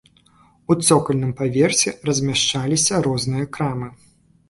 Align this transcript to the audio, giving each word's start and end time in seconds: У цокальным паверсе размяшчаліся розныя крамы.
У 0.71 0.77
цокальным 0.87 1.35
паверсе 1.43 1.89
размяшчаліся 2.09 2.93
розныя 3.11 3.45
крамы. 3.57 3.97